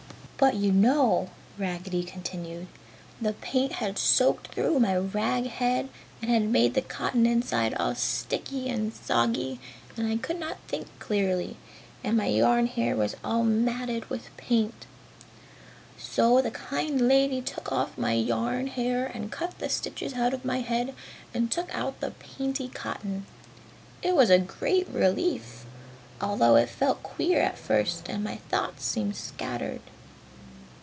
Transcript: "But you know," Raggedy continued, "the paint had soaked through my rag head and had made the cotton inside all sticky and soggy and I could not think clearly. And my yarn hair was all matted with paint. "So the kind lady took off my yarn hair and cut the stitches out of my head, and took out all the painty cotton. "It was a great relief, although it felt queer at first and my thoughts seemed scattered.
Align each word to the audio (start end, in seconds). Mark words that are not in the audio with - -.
"But 0.43 0.55
you 0.55 0.71
know," 0.71 1.29
Raggedy 1.59 2.03
continued, 2.03 2.65
"the 3.21 3.33
paint 3.33 3.73
had 3.73 3.99
soaked 3.99 4.47
through 4.47 4.79
my 4.79 4.97
rag 4.97 5.45
head 5.45 5.87
and 6.19 6.31
had 6.31 6.45
made 6.49 6.73
the 6.73 6.81
cotton 6.81 7.27
inside 7.27 7.75
all 7.75 7.93
sticky 7.93 8.67
and 8.67 8.91
soggy 8.91 9.59
and 9.95 10.07
I 10.11 10.17
could 10.17 10.39
not 10.39 10.57
think 10.67 10.87
clearly. 10.97 11.57
And 12.03 12.17
my 12.17 12.25
yarn 12.25 12.65
hair 12.65 12.95
was 12.95 13.15
all 13.23 13.43
matted 13.43 14.09
with 14.09 14.35
paint. 14.35 14.87
"So 15.95 16.41
the 16.41 16.49
kind 16.49 17.07
lady 17.07 17.39
took 17.39 17.71
off 17.71 17.95
my 17.95 18.13
yarn 18.13 18.65
hair 18.65 19.05
and 19.05 19.31
cut 19.31 19.59
the 19.59 19.69
stitches 19.69 20.15
out 20.15 20.33
of 20.33 20.43
my 20.43 20.61
head, 20.61 20.95
and 21.35 21.51
took 21.51 21.71
out 21.71 21.85
all 21.85 21.95
the 21.99 22.11
painty 22.17 22.67
cotton. 22.67 23.27
"It 24.01 24.15
was 24.15 24.31
a 24.31 24.39
great 24.39 24.87
relief, 24.89 25.65
although 26.19 26.55
it 26.55 26.67
felt 26.67 27.03
queer 27.03 27.41
at 27.41 27.59
first 27.59 28.09
and 28.09 28.23
my 28.23 28.37
thoughts 28.49 28.83
seemed 28.83 29.15
scattered. 29.15 29.81